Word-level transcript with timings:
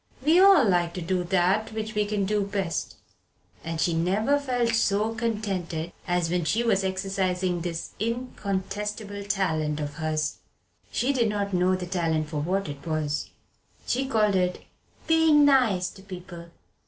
We 0.25 0.39
all 0.39 0.67
like 0.67 0.95
to 0.95 1.01
do 1.03 1.23
that 1.25 1.73
which 1.73 1.93
we 1.93 2.07
can 2.07 2.25
do 2.25 2.41
best. 2.43 2.95
And 3.63 3.79
she 3.79 3.93
never 3.93 4.39
felt 4.39 4.69
so 4.73 5.13
contented 5.13 5.91
as 6.07 6.27
when 6.31 6.43
she 6.43 6.63
was 6.63 6.83
exercising 6.83 7.61
this 7.61 7.91
incontestable 7.99 9.23
talent 9.25 9.79
of 9.79 9.97
hers. 9.97 10.37
She 10.91 11.13
did 11.13 11.29
not 11.29 11.53
know 11.53 11.75
the 11.75 11.85
talent 11.85 12.29
for 12.29 12.39
what 12.41 12.67
it 12.67 12.83
was. 12.87 13.29
She 13.85 14.07
called 14.07 14.33
it 14.33 14.63
"being 15.05 15.45
nice 15.45 15.91
to 15.91 16.01
people." 16.01 16.49